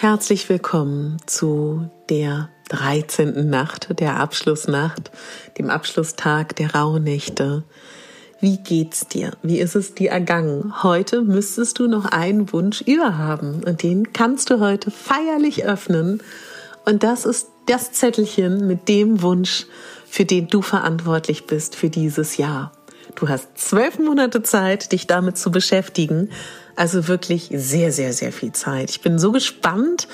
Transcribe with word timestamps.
Herzlich 0.00 0.48
willkommen 0.48 1.16
zu 1.26 1.90
der 2.08 2.50
13. 2.68 3.50
Nacht, 3.50 3.98
der 3.98 4.20
Abschlussnacht, 4.20 5.10
dem 5.58 5.70
Abschlusstag 5.70 6.54
der 6.54 6.72
Rauhnächte. 6.72 7.64
Wie 8.40 8.58
geht's 8.58 9.08
dir? 9.08 9.32
Wie 9.42 9.58
ist 9.58 9.74
es 9.74 9.94
dir 9.94 10.12
ergangen? 10.12 10.84
Heute 10.84 11.22
müsstest 11.22 11.80
du 11.80 11.88
noch 11.88 12.04
einen 12.04 12.52
Wunsch 12.52 12.80
überhaben 12.80 13.64
und 13.64 13.82
den 13.82 14.12
kannst 14.12 14.50
du 14.50 14.60
heute 14.60 14.92
feierlich 14.92 15.64
öffnen. 15.64 16.22
Und 16.84 17.02
das 17.02 17.24
ist 17.24 17.48
das 17.66 17.90
Zettelchen 17.90 18.68
mit 18.68 18.88
dem 18.88 19.20
Wunsch, 19.20 19.66
für 20.06 20.24
den 20.24 20.46
du 20.46 20.62
verantwortlich 20.62 21.46
bist 21.48 21.74
für 21.74 21.90
dieses 21.90 22.36
Jahr. 22.36 22.70
Du 23.18 23.28
hast 23.28 23.58
zwölf 23.58 23.98
Monate 23.98 24.44
Zeit, 24.44 24.92
dich 24.92 25.08
damit 25.08 25.36
zu 25.36 25.50
beschäftigen. 25.50 26.30
Also 26.76 27.08
wirklich 27.08 27.50
sehr, 27.52 27.90
sehr, 27.90 28.12
sehr 28.12 28.32
viel 28.32 28.52
Zeit. 28.52 28.90
Ich 28.90 29.00
bin 29.00 29.18
so 29.18 29.32
gespannt, 29.32 30.06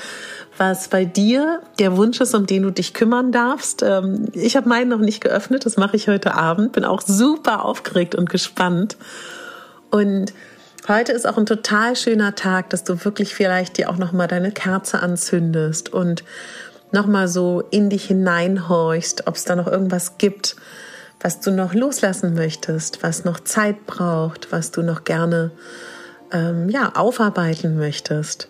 was 0.57 0.89
bei 0.89 1.05
dir 1.05 1.61
der 1.79 1.99
Wunsch 1.99 2.19
ist, 2.23 2.35
um 2.35 2.47
den 2.47 2.63
du 2.63 2.71
dich 2.71 2.95
kümmern 2.95 3.31
darfst. 3.31 3.83
Ähm, 3.83 4.29
ich 4.33 4.57
habe 4.57 4.71
meinen 4.71 4.89
noch 4.89 5.01
nicht 5.01 5.21
geöffnet, 5.21 5.67
das 5.67 5.77
mache 5.77 5.97
ich 5.97 6.09
heute 6.09 6.33
Abend. 6.33 6.73
Bin 6.73 6.87
auch 6.87 7.03
super 7.03 7.67
aufgeregt 7.67 8.15
und 8.15 8.31
gespannt. 8.31 8.97
Und 9.91 10.33
heute 10.89 11.13
ist 11.13 11.27
auch 11.27 11.37
ein 11.37 11.45
total 11.45 11.97
schöner 11.97 12.35
Tag, 12.35 12.71
dass 12.71 12.85
du 12.85 13.05
wirklich 13.05 13.35
vielleicht 13.35 13.77
dir 13.77 13.91
auch 13.91 13.99
noch 13.99 14.13
mal 14.13 14.29
deine 14.29 14.51
Kerze 14.51 15.01
anzündest 15.01 15.93
und 15.93 16.25
noch 16.91 17.07
mal 17.07 17.29
so 17.29 17.65
in 17.71 17.91
dich 17.91 18.07
hineinhorchst, 18.07 19.27
ob 19.27 19.35
es 19.35 19.45
da 19.45 19.57
noch 19.57 19.67
irgendwas 19.67 20.17
gibt, 20.17 20.57
was 21.25 21.41
du 21.41 21.51
noch 21.51 21.73
loslassen 21.73 22.35
möchtest, 22.35 23.03
was 23.03 23.25
noch 23.25 23.41
Zeit 23.41 23.87
braucht, 23.87 24.53
was 24.53 24.73
du 24.73 24.83
noch 24.83 25.05
gerne 25.05 25.53
ähm, 26.31 26.69
ja, 26.69 26.93
aufarbeiten 26.95 27.79
möchtest. 27.79 28.49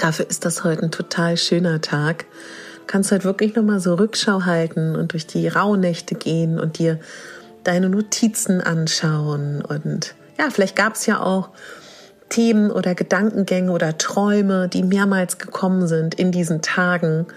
Dafür 0.00 0.28
ist 0.28 0.44
das 0.44 0.64
heute 0.64 0.82
ein 0.82 0.90
total 0.90 1.36
schöner 1.36 1.80
Tag. 1.80 2.24
Du 2.80 2.86
kannst 2.88 3.12
halt 3.12 3.24
wirklich 3.24 3.54
nochmal 3.54 3.78
so 3.78 3.94
Rückschau 3.94 4.42
halten 4.42 4.96
und 4.96 5.12
durch 5.12 5.28
die 5.28 5.46
Rauhnächte 5.46 6.16
gehen 6.16 6.58
und 6.58 6.78
dir 6.78 6.98
deine 7.62 7.88
Notizen 7.88 8.60
anschauen. 8.60 9.62
Und 9.64 10.16
ja, 10.36 10.50
vielleicht 10.50 10.74
gab 10.74 10.96
es 10.96 11.06
ja 11.06 11.22
auch 11.22 11.50
Themen 12.30 12.72
oder 12.72 12.96
Gedankengänge 12.96 13.70
oder 13.70 13.96
Träume, 13.96 14.68
die 14.68 14.82
mehrmals 14.82 15.38
gekommen 15.38 15.86
sind 15.86 16.16
in 16.16 16.32
diesen 16.32 16.62
Tagen. 16.62 17.28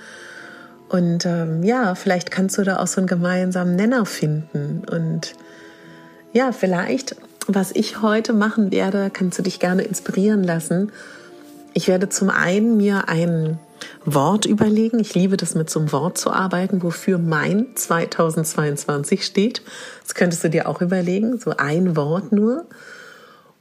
Und 0.90 1.26
ähm, 1.26 1.64
ja, 1.64 1.96
vielleicht 1.96 2.32
kannst 2.32 2.58
du 2.58 2.64
da 2.64 2.78
auch 2.78 2.88
so 2.88 3.02
einen 3.02 3.08
gemeinsamen 3.08 3.76
Nenner 3.76 4.06
finden. 4.06 4.84
Und 4.90 5.36
ja, 6.34 6.52
vielleicht 6.52 7.16
was 7.48 7.72
ich 7.72 8.02
heute 8.02 8.34
machen 8.34 8.72
werde, 8.72 9.10
kannst 9.10 9.40
du 9.40 9.44
dich 9.44 9.60
gerne 9.60 9.84
inspirieren 9.84 10.44
lassen. 10.44 10.92
Ich 11.74 11.88
werde 11.88 12.10
zum 12.10 12.30
einen 12.30 12.76
mir 12.76 13.08
ein 13.08 13.58
Wort 14.04 14.46
überlegen. 14.46 15.00
Ich 15.00 15.16
liebe 15.16 15.38
das 15.38 15.56
mit 15.56 15.70
so 15.70 15.80
einem 15.80 15.92
Wort 15.94 16.18
zu 16.18 16.32
arbeiten, 16.32 16.84
wofür 16.84 17.18
mein 17.18 17.68
2022 17.76 19.26
steht. 19.26 19.62
Das 20.04 20.14
könntest 20.14 20.44
du 20.44 20.50
dir 20.50 20.68
auch 20.68 20.82
überlegen, 20.82 21.40
so 21.40 21.52
ein 21.52 21.96
Wort 21.96 22.34
nur. 22.34 22.66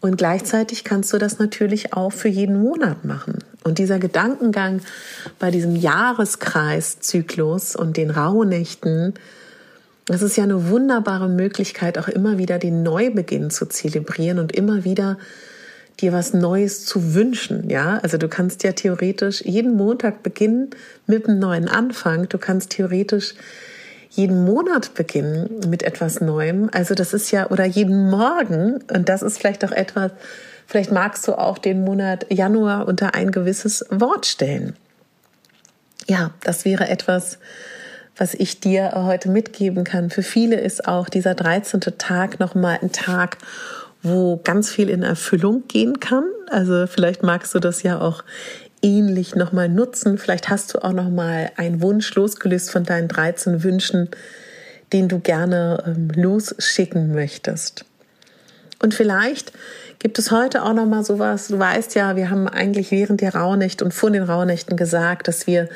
Und 0.01 0.17
gleichzeitig 0.17 0.83
kannst 0.83 1.13
du 1.13 1.19
das 1.19 1.39
natürlich 1.39 1.93
auch 1.93 2.13
für 2.13 2.29
jeden 2.29 2.61
Monat 2.61 3.05
machen. 3.05 3.36
Und 3.67 3.79
dieser 3.79 3.99
Gedankengang 3.99 4.81
bei 5.41 5.51
diesem 5.51 5.75
Jahreskreiszyklus 5.75 7.75
und 7.75 7.97
den 7.97 8.11
Rauhnächten, 8.11 9.15
es 10.09 10.23
ist 10.23 10.37
ja 10.37 10.45
eine 10.45 10.69
wunderbare 10.69 11.29
Möglichkeit, 11.29 11.99
auch 11.99 12.07
immer 12.07 12.39
wieder 12.39 12.61
den 12.61 12.85
Neubeginn 12.85 13.51
zu 13.51 13.67
zelebrieren 13.67 14.39
und 14.39 14.53
immer 14.53 14.85
wieder 14.85 15.19
dir 15.99 16.13
was 16.13 16.33
Neues 16.33 16.85
zu 16.85 17.15
wünschen, 17.15 17.69
ja? 17.69 17.99
Also 18.05 18.19
du 18.19 18.29
kannst 18.29 18.63
ja 18.63 18.71
theoretisch 18.71 19.41
jeden 19.41 19.75
Montag 19.75 20.23
beginnen 20.23 20.71
mit 21.09 21.29
einem 21.29 21.41
neuen 21.41 21.69
Anfang. 21.69 22.29
Du 22.29 22.39
kannst 22.39 22.71
theoretisch 22.71 23.35
jeden 24.11 24.45
Monat 24.45 24.95
beginnen 24.95 25.51
mit 25.69 25.83
etwas 25.83 26.21
Neuem. 26.21 26.71
Also 26.73 26.95
das 26.95 27.13
ist 27.13 27.33
ja, 27.33 27.51
oder 27.51 27.65
jeden 27.65 28.11
Morgen. 28.11 28.79
Und 28.95 29.09
das 29.09 29.23
ist 29.23 29.39
vielleicht 29.39 29.65
auch 29.65 29.73
etwas, 29.73 30.13
vielleicht 30.67 30.93
magst 30.93 31.27
du 31.29 31.35
auch 31.35 31.59
den 31.59 31.85
Monat 31.85 32.27
Januar 32.31 32.87
unter 32.87 33.15
ein 33.15 33.31
gewisses 33.31 33.85
Wort 33.91 34.27
stellen. 34.27 34.77
Ja, 36.09 36.33
das 36.43 36.65
wäre 36.65 36.89
etwas, 36.89 37.39
was 38.17 38.35
ich 38.35 38.61
dir 38.61 38.93
heute 38.95 39.29
mitgeben 39.29 39.85
kann. 39.85 40.11
Für 40.11 40.23
viele 40.23 40.61
ist 40.61 40.87
auch 40.87 41.09
dieser 41.09 41.35
13. 41.35 41.81
Tag 41.99 42.41
nochmal 42.41 42.79
ein 42.81 42.93
Tag, 42.93 43.39
wo 44.03 44.41
ganz 44.43 44.71
viel 44.71 44.89
in 44.89 45.03
Erfüllung 45.03 45.65
gehen 45.69 46.01
kann. 46.01 46.25
Also 46.51 46.87
vielleicht 46.87 47.23
magst 47.23 47.55
du 47.55 47.59
das 47.59 47.83
ja 47.83 48.01
auch 48.01 48.25
ähnlich 48.83 49.35
nochmal 49.35 49.69
nutzen. 49.69 50.17
Vielleicht 50.17 50.49
hast 50.49 50.75
du 50.75 50.85
auch 50.85 50.93
nochmal 50.93 51.51
einen 51.57 51.83
Wunsch 51.83 52.15
losgelöst 52.15 52.71
von 52.71 52.85
deinen 52.85 53.09
13 53.09 53.63
Wünschen, 53.63 54.09
den 54.93 55.09
du 55.09 55.19
gerne 55.19 55.83
ähm, 55.87 56.11
losschicken 56.15 57.13
möchtest. 57.13 57.85
Und 58.81 58.95
vielleicht 58.95 59.53
gibt 60.07 60.21
es 60.21 60.31
heute 60.31 60.63
auch 60.63 60.73
nochmal 60.73 61.03
sowas. 61.03 61.49
Du 61.49 61.59
weißt 61.59 61.97
ja, 61.97 62.15
wir 62.15 62.31
haben 62.31 62.47
eigentlich 62.47 62.93
während 62.93 63.23
der 63.23 63.35
Rauhnächte 63.35 63.85
und 63.85 63.93
vor 63.93 64.09
den 64.09 64.23
Rauhnächten 64.23 64.77
gesagt, 64.77 65.27
dass 65.27 65.49
wir 65.49 65.69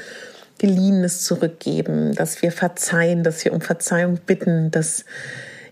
Geliehenes 0.58 1.24
zurückgeben, 1.24 2.14
dass 2.14 2.40
wir 2.40 2.52
verzeihen, 2.52 3.24
dass 3.24 3.44
wir 3.44 3.52
um 3.52 3.60
Verzeihung 3.60 4.20
bitten, 4.24 4.70
dass 4.70 5.04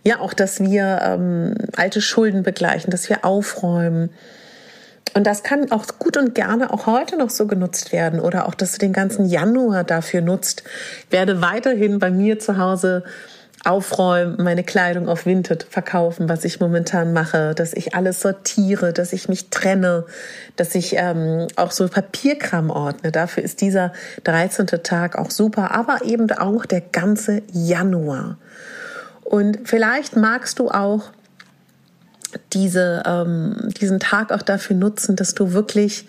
ja 0.02 0.18
auch, 0.18 0.34
dass 0.34 0.58
wir 0.58 1.00
ähm, 1.04 1.54
alte 1.76 2.00
Schulden 2.00 2.42
begleichen, 2.42 2.91
dass 2.91 3.08
wir 3.08 3.24
aufräumen. 3.24 4.10
Und 5.14 5.28
das 5.28 5.44
kann 5.44 5.70
auch 5.70 5.86
gut 6.00 6.16
und 6.16 6.34
gerne 6.34 6.72
auch 6.72 6.86
heute 6.86 7.16
noch 7.16 7.30
so 7.30 7.47
genutzt 7.47 7.92
werden 7.92 8.18
oder 8.18 8.48
auch, 8.48 8.56
dass 8.56 8.72
du 8.72 8.78
den 8.78 8.92
ganzen 8.92 9.26
Januar 9.26 9.84
dafür 9.84 10.20
nutzt. 10.20 10.64
Ich 11.06 11.12
werde 11.12 11.41
weiterhin 11.41 12.00
bei 12.00 12.10
mir 12.10 12.41
zu 12.41 12.58
Hause 12.58 13.04
aufräumen, 13.64 14.36
meine 14.38 14.62
Kleidung 14.62 15.08
auf 15.08 15.26
Vinted 15.26 15.64
verkaufen, 15.69 16.28
was 16.28 16.44
ich 16.44 16.60
momentan 16.60 17.12
mache, 17.12 17.54
dass 17.54 17.72
ich 17.72 17.94
alles 17.94 18.20
sortiere, 18.20 18.92
dass 18.92 19.12
ich 19.12 19.28
mich 19.28 19.50
trenne, 19.50 20.04
dass 20.56 20.74
ich 20.74 20.94
ähm, 20.96 21.48
auch 21.56 21.72
so 21.72 21.88
Papierkram 21.88 22.70
ordne. 22.70 23.10
Dafür 23.10 23.42
ist 23.42 23.60
dieser 23.60 23.92
13. 24.24 24.66
Tag 24.82 25.18
auch 25.18 25.30
super, 25.30 25.72
aber 25.72 26.04
eben 26.04 26.30
auch 26.32 26.66
der 26.66 26.80
ganze 26.80 27.42
Januar. 27.52 28.38
Und 29.24 29.68
vielleicht 29.68 30.16
magst 30.16 30.58
du 30.58 30.70
auch 30.70 31.10
diese, 32.52 33.02
ähm, 33.06 33.56
diesen 33.80 34.00
Tag 34.00 34.32
auch 34.32 34.42
dafür 34.42 34.76
nutzen, 34.76 35.16
dass 35.16 35.34
du 35.34 35.52
wirklich 35.52 36.06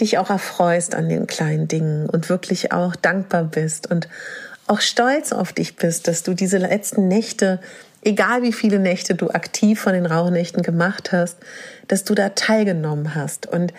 dich 0.00 0.18
auch 0.18 0.30
erfreust 0.30 0.94
an 0.94 1.08
den 1.08 1.26
kleinen 1.26 1.68
Dingen 1.68 2.08
und 2.08 2.28
wirklich 2.28 2.72
auch 2.72 2.96
dankbar 2.96 3.44
bist 3.44 3.90
und 3.90 4.08
auch 4.70 4.80
stolz 4.80 5.32
auf 5.32 5.52
dich 5.52 5.74
bist, 5.76 6.06
dass 6.06 6.22
du 6.22 6.32
diese 6.32 6.58
letzten 6.58 7.08
Nächte, 7.08 7.58
egal 8.02 8.42
wie 8.42 8.52
viele 8.52 8.78
Nächte 8.78 9.16
du 9.16 9.30
aktiv 9.30 9.80
von 9.80 9.92
den 9.92 10.06
Rauhnächten 10.06 10.62
gemacht 10.62 11.10
hast, 11.10 11.38
dass 11.88 12.04
du 12.04 12.14
da 12.14 12.30
teilgenommen 12.30 13.16
hast. 13.16 13.46
Und 13.46 13.74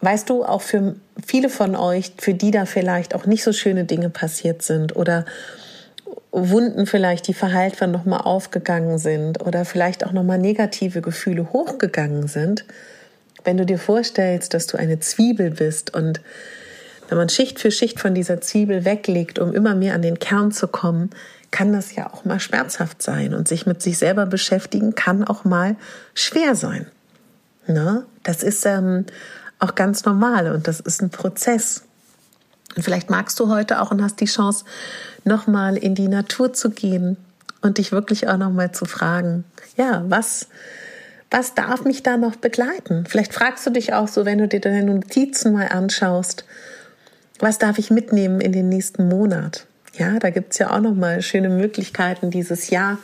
weißt 0.00 0.30
du, 0.30 0.44
auch 0.44 0.62
für 0.62 0.94
viele 1.26 1.48
von 1.48 1.74
euch, 1.74 2.12
für 2.18 2.34
die 2.34 2.52
da 2.52 2.66
vielleicht 2.66 3.16
auch 3.16 3.26
nicht 3.26 3.42
so 3.42 3.52
schöne 3.52 3.84
Dinge 3.84 4.10
passiert 4.10 4.62
sind 4.62 4.94
oder 4.94 5.24
Wunden 6.30 6.86
vielleicht, 6.86 7.26
die 7.26 7.34
verheilt 7.34 7.80
waren, 7.80 7.90
nochmal 7.90 8.20
aufgegangen 8.20 8.98
sind 8.98 9.44
oder 9.44 9.64
vielleicht 9.64 10.06
auch 10.06 10.12
nochmal 10.12 10.38
negative 10.38 11.02
Gefühle 11.02 11.52
hochgegangen 11.52 12.28
sind, 12.28 12.64
wenn 13.42 13.56
du 13.56 13.66
dir 13.66 13.78
vorstellst, 13.78 14.54
dass 14.54 14.68
du 14.68 14.78
eine 14.78 15.00
Zwiebel 15.00 15.50
bist 15.50 15.92
und 15.94 16.20
wenn 17.12 17.18
man 17.18 17.28
Schicht 17.28 17.60
für 17.60 17.70
Schicht 17.70 18.00
von 18.00 18.14
dieser 18.14 18.40
Zwiebel 18.40 18.86
weglegt, 18.86 19.38
um 19.38 19.52
immer 19.52 19.74
mehr 19.74 19.92
an 19.94 20.00
den 20.00 20.18
Kern 20.18 20.50
zu 20.50 20.66
kommen, 20.66 21.10
kann 21.50 21.70
das 21.70 21.94
ja 21.94 22.10
auch 22.10 22.24
mal 22.24 22.40
schmerzhaft 22.40 23.02
sein. 23.02 23.34
Und 23.34 23.46
sich 23.48 23.66
mit 23.66 23.82
sich 23.82 23.98
selber 23.98 24.24
beschäftigen 24.24 24.94
kann 24.94 25.22
auch 25.22 25.44
mal 25.44 25.76
schwer 26.14 26.54
sein. 26.54 26.86
Ne? 27.66 28.06
Das 28.22 28.42
ist 28.42 28.64
ähm, 28.64 29.04
auch 29.58 29.74
ganz 29.74 30.06
normal 30.06 30.54
und 30.54 30.66
das 30.66 30.80
ist 30.80 31.02
ein 31.02 31.10
Prozess. 31.10 31.82
Und 32.76 32.82
vielleicht 32.82 33.10
magst 33.10 33.38
du 33.40 33.50
heute 33.50 33.82
auch 33.82 33.90
und 33.90 34.02
hast 34.02 34.18
die 34.20 34.24
Chance, 34.24 34.64
nochmal 35.24 35.76
in 35.76 35.94
die 35.94 36.08
Natur 36.08 36.54
zu 36.54 36.70
gehen 36.70 37.18
und 37.60 37.76
dich 37.76 37.92
wirklich 37.92 38.26
auch 38.26 38.38
nochmal 38.38 38.72
zu 38.72 38.86
fragen, 38.86 39.44
ja, 39.76 40.02
was 40.08 40.46
Was 41.30 41.54
darf 41.54 41.84
mich 41.84 42.02
da 42.02 42.16
noch 42.16 42.36
begleiten? 42.36 43.04
Vielleicht 43.06 43.34
fragst 43.34 43.66
du 43.66 43.70
dich 43.70 43.92
auch 43.92 44.08
so, 44.08 44.24
wenn 44.24 44.38
du 44.38 44.48
dir 44.48 44.60
deine 44.60 44.82
Notizen 44.84 45.52
mal 45.52 45.68
anschaust, 45.68 46.46
was 47.42 47.58
darf 47.58 47.78
ich 47.78 47.90
mitnehmen 47.90 48.40
in 48.40 48.52
den 48.52 48.68
nächsten 48.68 49.08
Monat? 49.08 49.66
Ja, 49.98 50.18
da 50.18 50.30
gibt's 50.30 50.58
ja 50.58 50.70
auch 50.70 50.80
noch 50.80 50.94
mal 50.94 51.20
schöne 51.20 51.50
Möglichkeiten, 51.50 52.30
dieses 52.30 52.70
Jahr 52.70 52.98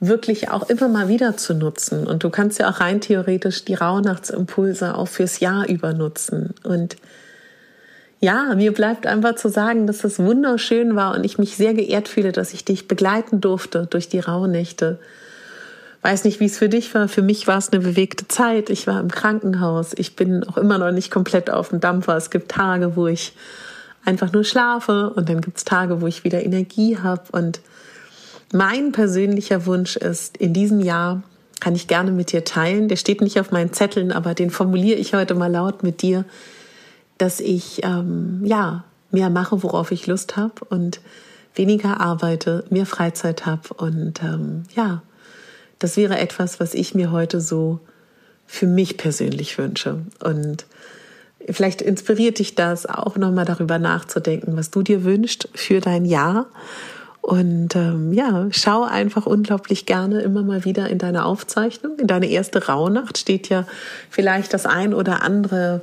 wirklich 0.00 0.48
auch 0.50 0.68
immer 0.70 0.88
mal 0.88 1.08
wieder 1.08 1.36
zu 1.36 1.54
nutzen. 1.54 2.06
Und 2.06 2.22
du 2.22 2.30
kannst 2.30 2.58
ja 2.60 2.70
auch 2.70 2.80
rein 2.80 3.00
theoretisch 3.00 3.64
die 3.64 3.74
Rauhnachtsimpulse 3.74 4.96
auch 4.96 5.08
fürs 5.08 5.40
Jahr 5.40 5.68
über 5.68 5.92
nutzen. 5.92 6.54
Und 6.62 6.96
ja, 8.20 8.54
mir 8.54 8.72
bleibt 8.72 9.06
einfach 9.06 9.34
zu 9.34 9.48
sagen, 9.48 9.86
dass 9.86 10.04
es 10.04 10.18
wunderschön 10.18 10.94
war 10.94 11.14
und 11.14 11.24
ich 11.24 11.38
mich 11.38 11.56
sehr 11.56 11.74
geehrt 11.74 12.08
fühle, 12.08 12.32
dass 12.32 12.54
ich 12.54 12.64
dich 12.64 12.86
begleiten 12.86 13.40
durfte 13.40 13.86
durch 13.86 14.08
die 14.08 14.20
Rauhnächte. 14.20 14.98
Weiß 16.04 16.24
nicht, 16.24 16.38
wie 16.38 16.44
es 16.44 16.58
für 16.58 16.68
dich 16.68 16.94
war. 16.94 17.08
Für 17.08 17.22
mich 17.22 17.46
war 17.46 17.56
es 17.56 17.72
eine 17.72 17.80
bewegte 17.80 18.28
Zeit. 18.28 18.68
Ich 18.68 18.86
war 18.86 19.00
im 19.00 19.10
Krankenhaus. 19.10 19.94
Ich 19.96 20.16
bin 20.16 20.44
auch 20.44 20.58
immer 20.58 20.76
noch 20.76 20.90
nicht 20.90 21.10
komplett 21.10 21.48
auf 21.48 21.70
dem 21.70 21.80
Dampfer. 21.80 22.14
Es 22.14 22.28
gibt 22.28 22.50
Tage, 22.50 22.94
wo 22.94 23.06
ich 23.06 23.32
einfach 24.04 24.30
nur 24.30 24.44
schlafe 24.44 25.08
und 25.08 25.30
dann 25.30 25.40
gibt 25.40 25.56
es 25.56 25.64
Tage, 25.64 26.02
wo 26.02 26.06
ich 26.06 26.22
wieder 26.22 26.44
Energie 26.44 26.98
habe. 26.98 27.22
Und 27.32 27.62
mein 28.52 28.92
persönlicher 28.92 29.64
Wunsch 29.64 29.96
ist, 29.96 30.36
in 30.36 30.52
diesem 30.52 30.80
Jahr 30.80 31.22
kann 31.58 31.74
ich 31.74 31.88
gerne 31.88 32.10
mit 32.10 32.32
dir 32.32 32.44
teilen. 32.44 32.88
Der 32.88 32.96
steht 32.96 33.22
nicht 33.22 33.40
auf 33.40 33.50
meinen 33.50 33.72
Zetteln, 33.72 34.12
aber 34.12 34.34
den 34.34 34.50
formuliere 34.50 34.98
ich 34.98 35.14
heute 35.14 35.34
mal 35.34 35.50
laut 35.50 35.82
mit 35.82 36.02
dir, 36.02 36.26
dass 37.16 37.40
ich 37.40 37.82
ähm, 37.82 38.42
ja 38.44 38.84
mehr 39.10 39.30
mache, 39.30 39.62
worauf 39.62 39.90
ich 39.90 40.06
Lust 40.06 40.36
habe 40.36 40.66
und 40.68 41.00
weniger 41.54 41.98
arbeite, 42.02 42.66
mehr 42.68 42.84
Freizeit 42.84 43.46
habe 43.46 43.72
und 43.78 44.22
ähm, 44.22 44.64
ja, 44.76 45.00
das 45.84 45.98
wäre 45.98 46.18
etwas, 46.18 46.60
was 46.60 46.72
ich 46.72 46.94
mir 46.94 47.12
heute 47.12 47.42
so 47.42 47.78
für 48.46 48.66
mich 48.66 48.96
persönlich 48.96 49.58
wünsche 49.58 49.98
und 50.22 50.66
Vielleicht 51.50 51.82
inspiriert 51.82 52.38
dich 52.38 52.54
das 52.54 52.86
auch 52.86 53.16
nochmal 53.16 53.44
darüber 53.44 53.78
nachzudenken, 53.78 54.56
was 54.56 54.70
du 54.70 54.82
dir 54.82 55.04
wünschst 55.04 55.50
für 55.54 55.80
dein 55.80 56.06
Jahr. 56.06 56.46
Und 57.20 57.76
ähm, 57.76 58.14
ja, 58.14 58.48
schau 58.50 58.82
einfach 58.82 59.26
unglaublich 59.26 59.84
gerne 59.84 60.22
immer 60.22 60.42
mal 60.42 60.64
wieder 60.64 60.88
in 60.88 60.96
deine 60.96 61.26
Aufzeichnung. 61.26 61.98
In 61.98 62.06
deine 62.06 62.30
erste 62.30 62.66
Rauhnacht 62.66 63.18
steht 63.18 63.50
ja 63.50 63.66
vielleicht 64.08 64.54
das 64.54 64.64
ein 64.64 64.94
oder 64.94 65.22
andere 65.22 65.82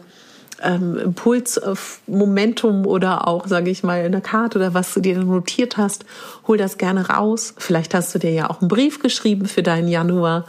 ähm, 0.62 0.98
Impuls, 0.98 1.58
äh, 1.58 1.76
Momentum 2.08 2.86
oder 2.86 3.28
auch, 3.28 3.48
sage 3.48 3.70
ich 3.70 3.84
mal, 3.84 4.06
in 4.06 4.12
der 4.12 4.22
Karte 4.22 4.58
oder 4.60 4.74
was 4.74 4.94
du 4.94 5.00
dir 5.00 5.18
notiert 5.20 5.78
hast. 5.78 6.06
Hol 6.48 6.58
das 6.58 6.78
gerne 6.78 7.10
raus. 7.10 7.54
Vielleicht 7.58 7.94
hast 7.94 8.14
du 8.16 8.20
dir 8.20 8.32
ja 8.32 8.50
auch 8.50 8.62
einen 8.62 8.68
Brief 8.68 9.00
geschrieben 9.00 9.46
für 9.46 9.64
deinen 9.64 9.88
Januar 9.88 10.46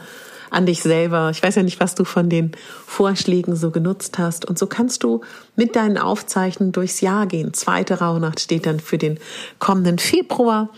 an 0.53 0.65
dich 0.67 0.83
selber. 0.83 1.31
Ich 1.31 1.41
weiß 1.41 1.55
ja 1.55 1.63
nicht, 1.63 1.79
was 1.79 1.95
du 1.95 2.03
von 2.05 2.29
den 2.29 2.51
Vorschlägen 2.85 3.55
so 3.55 3.71
genutzt 3.71 4.19
hast. 4.19 4.45
Und 4.45 4.59
so 4.59 4.67
kannst 4.67 5.03
du 5.03 5.21
mit 5.55 5.75
deinen 5.75 5.97
Aufzeichnungen 5.97 6.71
durchs 6.71 7.01
Jahr 7.01 7.25
gehen. 7.25 7.53
Zweite 7.53 7.99
Rauhnacht 7.99 8.39
steht 8.39 8.67
dann 8.67 8.79
für 8.79 8.99
den 8.99 9.19
kommenden 9.57 9.97
Februar 9.97 10.69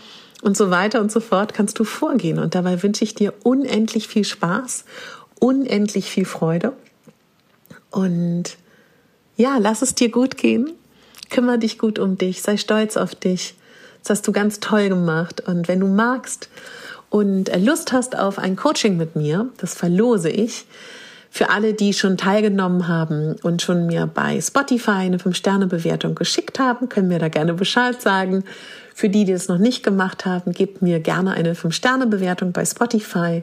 und 0.42 0.56
so 0.56 0.70
weiter 0.70 1.00
und 1.00 1.12
so 1.12 1.20
fort 1.20 1.52
kannst 1.52 1.78
du 1.78 1.84
vorgehen. 1.84 2.38
Und 2.38 2.54
dabei 2.54 2.82
wünsche 2.82 3.04
ich 3.04 3.14
dir 3.14 3.34
unendlich 3.42 4.08
viel 4.08 4.24
Spaß, 4.24 4.86
unendlich 5.40 6.06
viel 6.06 6.24
Freude. 6.24 6.72
Und 7.90 8.56
ja, 9.36 9.58
lass 9.58 9.82
es 9.82 9.94
dir 9.94 10.10
gut 10.10 10.36
gehen. 10.36 10.72
Kümmere 11.30 11.58
dich 11.58 11.78
gut 11.78 11.98
um 11.98 12.18
dich. 12.18 12.42
Sei 12.42 12.56
stolz 12.56 12.96
auf 12.96 13.14
dich. 13.14 13.54
Das 14.02 14.18
hast 14.18 14.28
du 14.28 14.32
ganz 14.32 14.60
toll 14.60 14.88
gemacht. 14.88 15.42
Und 15.46 15.68
wenn 15.68 15.80
du 15.80 15.86
magst, 15.86 16.48
und 17.10 17.48
äh, 17.48 17.58
Lust 17.58 17.92
hast 17.92 18.18
auf 18.18 18.38
ein 18.38 18.56
Coaching 18.56 18.96
mit 18.96 19.16
mir, 19.16 19.48
das 19.58 19.74
verlose 19.74 20.28
ich. 20.28 20.66
Für 21.30 21.50
alle, 21.50 21.74
die 21.74 21.92
schon 21.92 22.16
teilgenommen 22.16 22.88
haben 22.88 23.36
und 23.42 23.60
schon 23.60 23.86
mir 23.86 24.06
bei 24.06 24.40
Spotify 24.40 24.90
eine 24.90 25.18
5-Sterne-Bewertung 25.18 26.14
geschickt 26.14 26.58
haben, 26.58 26.88
können 26.88 27.08
mir 27.08 27.18
da 27.18 27.28
gerne 27.28 27.52
Bescheid 27.52 28.00
sagen. 28.00 28.44
Für 28.94 29.10
die, 29.10 29.26
die 29.26 29.32
es 29.32 29.48
noch 29.48 29.58
nicht 29.58 29.82
gemacht 29.82 30.24
haben, 30.24 30.52
gebt 30.52 30.80
mir 30.80 31.00
gerne 31.00 31.32
eine 31.32 31.54
5-Sterne-Bewertung 31.54 32.52
bei 32.52 32.64
Spotify. 32.64 33.42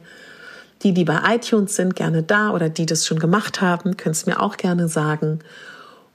Die, 0.82 0.94
die 0.94 1.04
bei 1.04 1.20
iTunes 1.36 1.76
sind, 1.76 1.96
gerne 1.96 2.24
da 2.24 2.52
oder 2.52 2.70
die 2.70 2.88
das 2.88 3.06
schon 3.06 3.20
gemacht 3.20 3.62
haben, 3.62 3.96
können 3.96 4.14
es 4.14 4.26
mir 4.26 4.42
auch 4.42 4.58
gerne 4.58 4.88
sagen. 4.88 5.40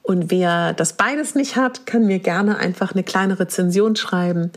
Und 0.08 0.30
wer 0.30 0.72
das 0.72 0.94
beides 0.94 1.34
nicht 1.34 1.56
hat, 1.56 1.84
kann 1.84 2.06
mir 2.06 2.18
gerne 2.18 2.56
einfach 2.56 2.92
eine 2.92 3.04
kleine 3.04 3.38
Rezension 3.38 3.94
schreiben 3.94 4.52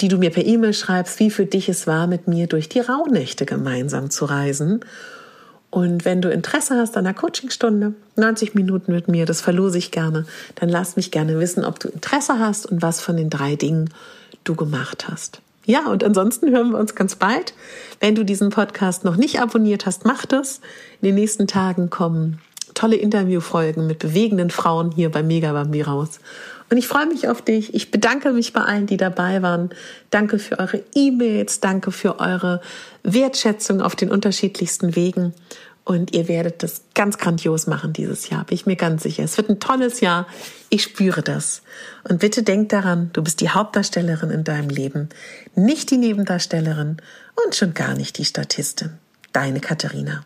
die 0.00 0.08
du 0.08 0.18
mir 0.18 0.30
per 0.30 0.44
E-Mail 0.44 0.74
schreibst, 0.74 1.18
wie 1.18 1.30
für 1.30 1.46
dich 1.46 1.68
es 1.68 1.86
war, 1.86 2.06
mit 2.06 2.28
mir 2.28 2.46
durch 2.46 2.68
die 2.68 2.80
Rauhnächte 2.80 3.46
gemeinsam 3.46 4.10
zu 4.10 4.26
reisen. 4.26 4.80
Und 5.70 6.04
wenn 6.04 6.22
du 6.22 6.30
Interesse 6.30 6.76
hast 6.76 6.96
an 6.96 7.06
einer 7.06 7.14
Coachingstunde, 7.14 7.94
90 8.16 8.54
Minuten 8.54 8.92
mit 8.92 9.08
mir, 9.08 9.26
das 9.26 9.40
verlose 9.40 9.78
ich 9.78 9.90
gerne, 9.90 10.24
dann 10.54 10.68
lass 10.68 10.96
mich 10.96 11.10
gerne 11.10 11.38
wissen, 11.38 11.64
ob 11.64 11.78
du 11.80 11.88
Interesse 11.88 12.38
hast 12.38 12.66
und 12.66 12.80
was 12.80 13.00
von 13.00 13.16
den 13.16 13.28
drei 13.28 13.56
Dingen 13.56 13.90
du 14.44 14.54
gemacht 14.54 15.08
hast. 15.08 15.40
Ja, 15.66 15.88
und 15.88 16.02
ansonsten 16.02 16.50
hören 16.50 16.70
wir 16.70 16.78
uns 16.78 16.94
ganz 16.94 17.16
bald. 17.16 17.52
Wenn 18.00 18.14
du 18.14 18.24
diesen 18.24 18.48
Podcast 18.48 19.04
noch 19.04 19.16
nicht 19.16 19.40
abonniert 19.40 19.84
hast, 19.84 20.06
mach 20.06 20.24
das. 20.24 20.60
In 21.02 21.08
den 21.08 21.16
nächsten 21.16 21.46
Tagen 21.46 21.90
kommen 21.90 22.40
tolle 22.78 22.96
Interviewfolgen 22.96 23.86
mit 23.86 23.98
bewegenden 23.98 24.50
Frauen 24.50 24.92
hier 24.92 25.10
bei 25.10 25.22
Mega 25.22 25.52
Bambi 25.52 25.82
raus. 25.82 26.20
Und 26.70 26.76
ich 26.76 26.86
freue 26.86 27.06
mich 27.06 27.28
auf 27.28 27.42
dich. 27.42 27.74
Ich 27.74 27.90
bedanke 27.90 28.32
mich 28.32 28.52
bei 28.52 28.60
allen, 28.60 28.86
die 28.86 28.98
dabei 28.98 29.42
waren. 29.42 29.70
Danke 30.10 30.38
für 30.38 30.58
eure 30.58 30.84
E-Mails. 30.94 31.60
Danke 31.60 31.90
für 31.90 32.20
eure 32.20 32.60
Wertschätzung 33.02 33.80
auf 33.80 33.96
den 33.96 34.10
unterschiedlichsten 34.10 34.94
Wegen. 34.94 35.34
Und 35.84 36.14
ihr 36.14 36.28
werdet 36.28 36.62
das 36.62 36.82
ganz 36.94 37.16
grandios 37.16 37.66
machen 37.66 37.94
dieses 37.94 38.28
Jahr, 38.28 38.44
bin 38.44 38.56
ich 38.56 38.66
mir 38.66 38.76
ganz 38.76 39.02
sicher. 39.02 39.24
Es 39.24 39.38
wird 39.38 39.48
ein 39.48 39.58
tolles 39.58 40.00
Jahr. 40.00 40.26
Ich 40.68 40.82
spüre 40.82 41.22
das. 41.22 41.62
Und 42.06 42.20
bitte 42.20 42.42
denk 42.42 42.68
daran, 42.68 43.08
du 43.14 43.22
bist 43.22 43.40
die 43.40 43.48
Hauptdarstellerin 43.48 44.30
in 44.30 44.44
deinem 44.44 44.68
Leben, 44.68 45.08
nicht 45.54 45.90
die 45.90 45.96
Nebendarstellerin 45.96 46.98
und 47.42 47.56
schon 47.56 47.72
gar 47.72 47.94
nicht 47.94 48.18
die 48.18 48.26
Statistin. 48.26 48.98
Deine 49.32 49.60
Katharina. 49.60 50.24